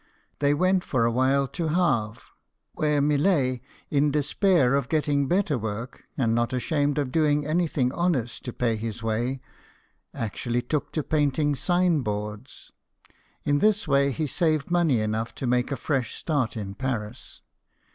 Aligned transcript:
They 0.39 0.55
went 0.55 0.83
for 0.83 1.05
a 1.05 1.11
while 1.11 1.47
to 1.49 1.67
Havre, 1.67 2.19
where 2.73 3.01
Millet, 3.03 3.61
in 3.91 4.09
despair 4.09 4.73
of 4.73 4.89
getting 4.89 5.27
better 5.27 5.59
work, 5.59 6.05
and 6.17 6.33
not 6.33 6.53
ashamed 6.53 6.97
of 6.97 7.11
doing 7.11 7.45
anything 7.45 7.91
honest 7.93 8.43
to 8.45 8.51
pay 8.51 8.77
his 8.77 9.03
way, 9.03 9.41
actually 10.11 10.63
took 10.63 10.91
to 10.93 11.03
painting 11.03 11.53
sign 11.53 12.01
boards. 12.01 12.71
In 13.43 13.59
this 13.59 13.87
way 13.87 14.11
he 14.11 14.25
saved 14.25 14.71
money 14.71 14.99
enough 15.01 15.35
to 15.35 15.45
make 15.45 15.71
a 15.71 15.77
fresh 15.77 16.15
start 16.17 16.57
in 16.57 16.73
Paris. 16.73 17.43